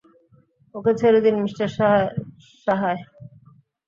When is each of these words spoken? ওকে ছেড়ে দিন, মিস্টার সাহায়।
ওকে 0.75 0.91
ছেড়ে 0.99 1.19
দিন, 1.25 1.35
মিস্টার 1.43 1.67
সাহায়। 2.65 3.01